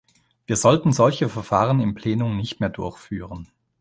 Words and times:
Wir 0.47 0.55
sollten 0.55 0.93
solche 0.93 1.29
Verfahren 1.29 1.79
im 1.79 1.93
Plenum 1.93 2.35
nicht 2.35 2.59
mehr 2.59 2.69
durchführen! 2.69 3.49